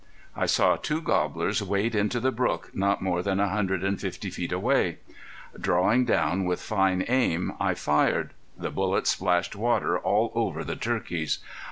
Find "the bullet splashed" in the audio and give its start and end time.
8.57-9.55